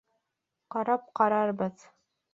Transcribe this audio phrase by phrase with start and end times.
[0.75, 1.89] Ҡарап ҡарарбыҙ.